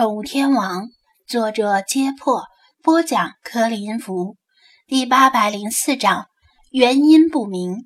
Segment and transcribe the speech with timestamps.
[0.00, 0.88] 宠物天王，
[1.28, 2.44] 作者：揭破，
[2.82, 4.38] 播讲：柯林福，
[4.86, 6.28] 第八百零四章，
[6.70, 7.84] 原因不明。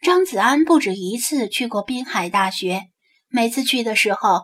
[0.00, 2.82] 张子安不止一次去过滨海大学，
[3.28, 4.42] 每次去的时候，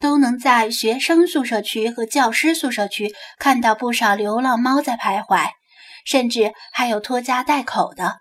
[0.00, 5.50] 都能在学生宿舍区和教师宿舍区看到不少流浪猫在徘徊，
[6.04, 8.16] 甚至还有拖家带口的。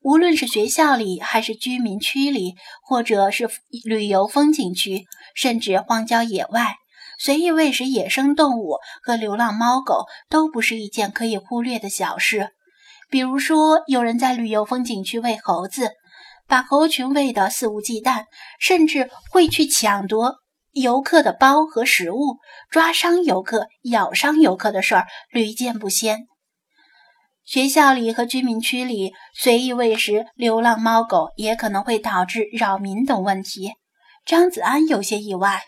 [0.00, 3.48] 无论是学校里，还是居民区里，或者是
[3.84, 5.04] 旅游风景区，
[5.36, 6.74] 甚至荒郊野外。
[7.18, 12.50] 随意喂食野生动物和流浪猫狗都不是一件可以忽略的小事。
[13.10, 15.90] 比如说，有人在旅游风景区喂猴子，
[16.46, 18.24] 把猴群喂得肆无忌惮，
[18.60, 20.36] 甚至会去抢夺
[20.72, 22.36] 游客的包和食物，
[22.70, 26.26] 抓伤游客、咬伤游客的事儿屡见不鲜。
[27.44, 33.72] 学校里和居民区里随意喂食流浪猫狗，也可能会导致扰民等问题。
[34.26, 35.62] 张子安有些意外。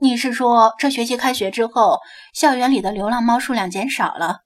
[0.00, 1.98] 你是说，这学期开学之后，
[2.32, 4.42] 校园里的流浪猫数量减少了？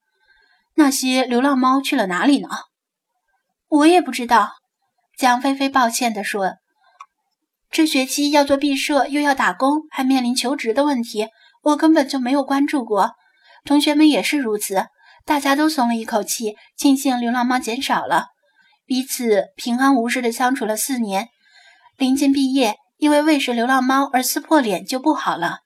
[0.76, 2.48] 那些流浪猫去了哪里呢？
[3.68, 4.52] 我也不知道。
[5.18, 6.54] 蒋菲菲抱歉地说
[7.70, 11.28] ：“这学期要做毕设，又要打工，还面临求职的问题，
[11.62, 13.12] 我根本就没有关注过。
[13.66, 14.86] 同学们也是如此，
[15.26, 18.28] 大家都松了一口气，庆幸流浪猫减少了，
[18.86, 21.28] 彼此平安无事的相处了四年。
[21.98, 25.62] 临近毕业。”因为喂食流浪猫而撕破脸就不好了。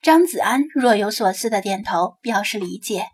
[0.00, 3.08] 张子安若有所思的点头，表示理解。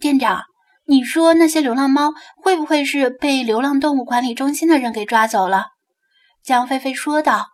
[0.00, 0.44] 店长，
[0.86, 5.66] 你说那些流浪猫会不会是被流浪动物管理中心的人给抓走了？
[6.42, 7.48] 江菲菲说道。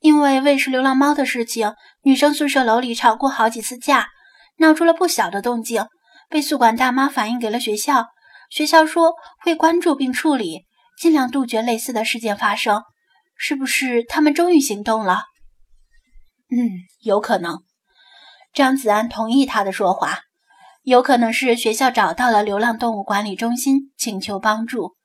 [0.00, 4.08] 因为喂食流浪猫的事情，女生宿舍楼里吵过好几次架，
[4.56, 5.84] 闹出了不小的动静，
[6.30, 8.06] 被宿管大妈反映给了学校，
[8.48, 10.64] 学校说会关注并处理。
[10.98, 12.82] 尽量杜绝类似的事件发生，
[13.36, 15.24] 是不是他们终于行动了？
[16.50, 16.70] 嗯，
[17.02, 17.62] 有可能。
[18.54, 20.22] 张子安同意他的说法，
[20.82, 24.96] 有可能是学校找到了流浪动物管理中心，请求帮助，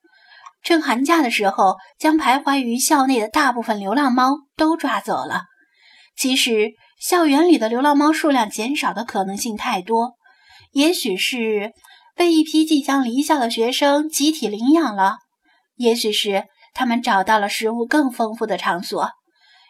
[0.64, 5.44] 趁寒假的时候将徘徊于校内的大部分流浪猫都抓走了。
[6.16, 10.14] 其实，校园里的流浪猫数量减少的可能性太多，
[10.72, 11.74] 也许是
[12.16, 15.18] 被一批即将离校的学生集体领养了。
[15.82, 19.10] 也许是他们找到了食物更丰富的场所，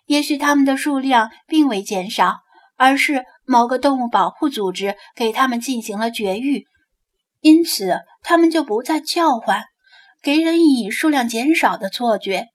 [0.06, 2.40] 也许他们的数量并未减少，
[2.76, 6.66] 而是某个动物保护组织给他们进行了绝育，
[7.40, 9.64] 因此他们就不再叫唤，
[10.22, 12.48] 给人以数量减少的错觉。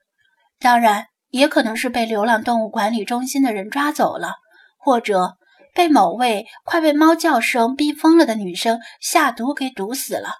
[0.58, 4.34] 当然，也可能是被流浪动物管理中心的人抓走了，
[4.78, 5.38] 或者
[5.74, 10.34] 被某位快被猫叫声逼疯了的女生下毒给毒死了。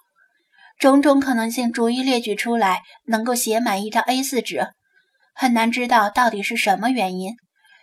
[0.79, 4.69] 种种可能性逐一列举出来，能够写满一张 A4 纸，
[5.35, 7.35] 很难知道到底是什么原因。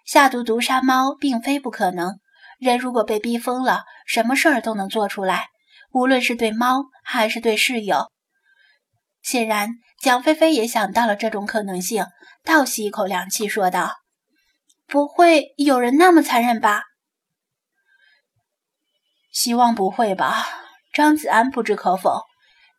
[0.05, 2.19] 下毒毒杀猫并非不可能，
[2.59, 5.47] 人如果被逼疯了，什么事儿都能做出来，
[5.91, 8.11] 无论是对猫还是对室友。
[9.21, 9.69] 显然，
[10.01, 12.05] 蒋菲菲也想到了这种可能性，
[12.43, 13.95] 倒吸一口凉气，说道
[14.85, 16.83] ：“不会有人那么残忍吧？”
[19.31, 20.45] 希望不会吧。
[20.91, 22.21] 张子安不置可否。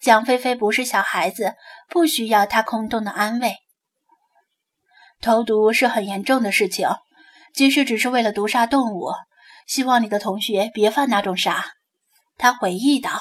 [0.05, 1.55] 蒋菲菲不是小孩子，
[1.89, 3.57] 不需要他空洞的安慰。
[5.23, 6.87] 投毒是很严重的事情，
[7.55, 9.13] 即使只是为了毒杀动物，
[9.67, 11.73] 希望你的同学别犯那种傻。
[12.37, 13.13] 他回忆道：“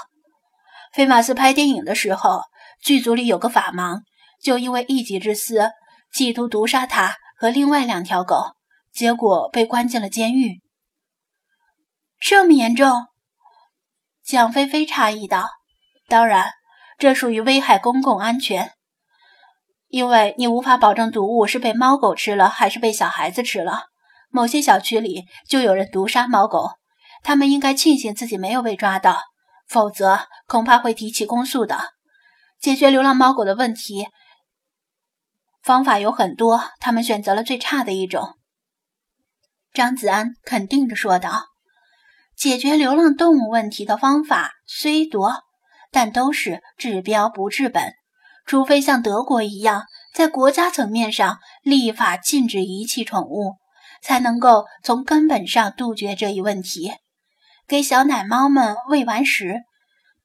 [0.91, 2.41] 菲马斯拍电影的时候，
[2.81, 4.01] 剧组里有个法盲，
[4.41, 5.72] 就因为一己之私，
[6.11, 8.57] 企图毒杀他和另外两条狗，
[8.91, 10.61] 结果被关进了监狱。
[12.19, 13.05] 这么严重？”
[14.22, 15.47] 蒋菲菲诧异道
[16.09, 16.51] ：“当然。”
[16.97, 18.71] 这属于危害公共安全，
[19.87, 23.85] 因为你无法保证毒物是被猫狗吃了还是被小孩子吃了。
[24.29, 26.71] 某些小区里就有人毒杀猫狗，
[27.21, 29.21] 他们应该庆幸自己没有被抓到，
[29.67, 31.93] 否则恐怕会提起公诉的。
[32.59, 34.07] 解决流浪猫狗的问题
[35.61, 38.37] 方法有很多，他们选择了最差的一种。
[39.71, 41.47] 张子安肯定地说道
[42.35, 45.43] ：“解决流浪动物问题的方法虽多。”
[45.93, 47.93] 但都是治标不治本，
[48.47, 53.57] 除非像德国一样，在国家层面上立法禁止遗弃宠物，
[54.01, 56.91] 才能够从根本上杜绝这一问题。
[57.67, 59.61] 给小奶猫们喂完食，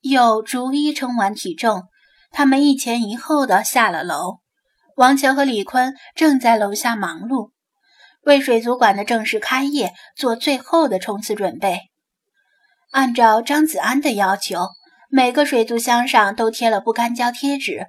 [0.01, 1.85] 又逐一称完体重，
[2.31, 4.39] 他们一前一后的下了楼。
[4.97, 7.51] 王强和李坤正在楼下忙碌，
[8.23, 11.83] 为水族馆的正式开业做最后的冲刺准备。
[12.91, 14.67] 按照张子安的要求。
[15.11, 17.87] 每个水族箱上都贴了不干胶贴纸，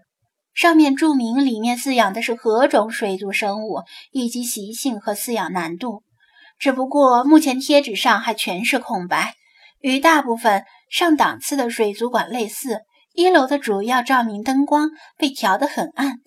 [0.54, 6.04] 上面注明里面饲养的是何种水族生物以及习性和饲养难度。
[6.57, 9.36] 只不过目前贴纸上还全是空白，
[9.81, 12.81] 与大部分上档次的水族馆类似。
[13.13, 16.19] 一楼的主要照明灯光被调得很暗，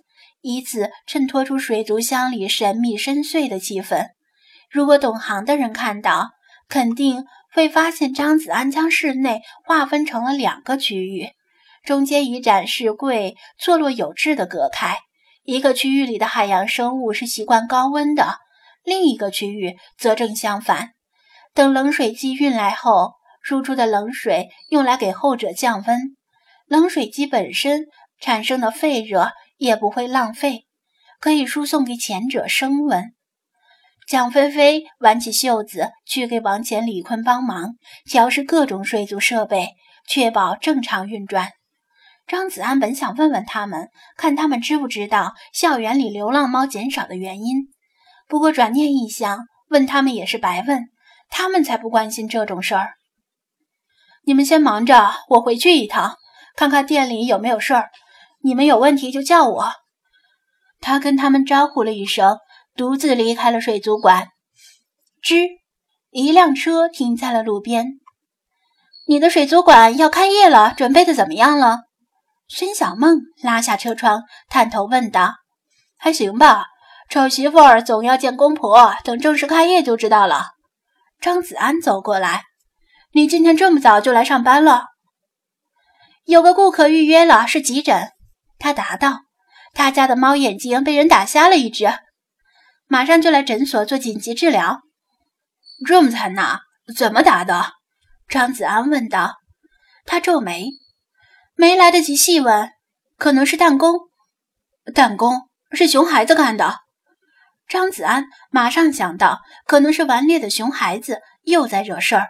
[0.43, 4.09] 以此衬托出水族箱里神秘深邃的气氛。
[4.71, 6.33] 如果懂行的人看到，
[6.69, 11.29] 肯定会发现张子安将室内划分成了两个区域，
[11.85, 14.99] 中间以展示柜错落有致地隔开。
[15.45, 18.39] 一个区域里的海洋生物是习惯高温的，
[18.85, 20.91] 另一个区域则正相反。
[21.53, 26.17] 等冷水机运来后，输出的冷水用来给后者降温。
[26.67, 27.87] 冷水机本身
[28.19, 30.67] 产生的废热也不会浪费，
[31.21, 33.13] 可以输送给前者升温。
[34.09, 39.71] 蒋菲菲挽起袖子去给王乾、李坤帮忙调试各种水族设备，
[40.07, 41.51] 确保正常运转。
[42.27, 47.69] 张子安本想问问他们，看他们知不知道校园里流浪猫减少的原因，
[48.29, 50.85] 不过转念一想，问他们也是白问，
[51.31, 52.95] 他们才不关心这种事儿。
[54.25, 56.17] 你们先忙着，我回去一趟。
[56.55, 57.89] 看看店里有没有事儿，
[58.43, 59.73] 你们有问题就叫我。
[60.81, 62.37] 他跟他们招呼了一声，
[62.75, 64.29] 独自离开了水族馆。
[65.23, 65.49] 吱，
[66.11, 67.87] 一辆车停在了路边。
[69.07, 71.81] 你的水族馆要开业了，准备的怎么样了？
[72.49, 75.35] 孙小梦拉下车窗，探头问道
[75.99, 76.67] ：“还行吧，
[77.09, 80.51] 丑媳妇儿总要见公婆，等正式开业就知道了。”
[81.21, 82.45] 张子安走过来
[83.13, 84.87] ：“你今天这么早就来上班了？”
[86.25, 88.11] 有个顾客预约了，是急诊。
[88.59, 89.23] 他答道
[89.75, 91.93] ：“他家的猫眼睛被人打瞎了一只，
[92.93, 94.83] 马上就来诊所做紧急治疗。”
[95.89, 96.59] 这么惨呐？
[96.95, 97.73] 怎么打的？
[98.29, 99.37] 张子安问道。
[100.05, 100.73] 他皱眉，
[101.55, 102.69] 没来得及细问，
[103.17, 103.95] 可能是弹弓。
[104.95, 106.81] 弹弓是熊孩子干的。
[107.67, 112.29] 张子安马上想到，可能是顽劣的熊孩子又在惹事儿。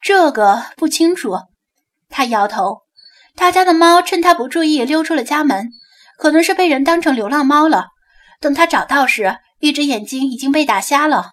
[0.00, 1.36] 这个不清楚。
[2.08, 2.84] 他摇头。
[3.36, 5.68] 他家的猫趁他不注意溜出了家门，
[6.16, 7.88] 可能是被人当成流浪猫了。
[8.40, 11.32] 等他找到时，一只眼睛已经被打瞎了。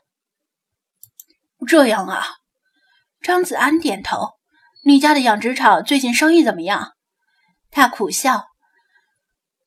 [1.68, 2.25] 这样啊，
[3.22, 4.36] 张子安点头。
[4.83, 6.94] 你家的养殖场最近生意怎么样？
[7.72, 8.45] 他苦笑。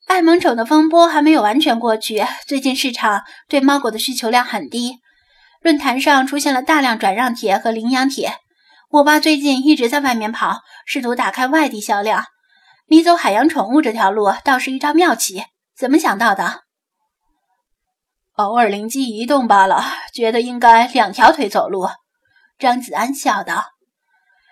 [0.07, 5.01] 爱萌宠的风波还没有完全过去，最近市场对猫狗的需求量很低，
[5.61, 8.39] 论坛上出现了大量转让帖和领养帖。
[8.91, 12.25] 我爸最近一直在外面跑，试图打开外地销量。
[12.87, 15.45] 你走海洋宠物这条路倒是一招妙棋，
[15.77, 16.63] 怎么想到的？
[18.39, 19.83] 偶尔灵机一动罢了，
[20.15, 21.89] 觉得应该两条腿走路。
[22.57, 23.65] 张子安笑道。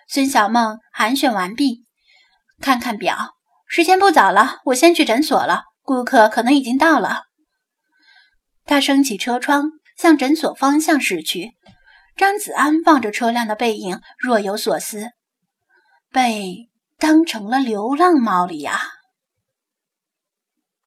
[0.09, 1.85] 孙小梦寒暄完毕，
[2.61, 3.37] 看看表，
[3.69, 7.27] 时间不早了，我先去诊所了，顾客可能已经到了。
[8.65, 11.53] 他升起车窗，向诊所方向驶去。
[12.17, 15.11] 张子安望着车辆的背影，若有所思。
[16.11, 18.81] 被当成了流浪猫了呀。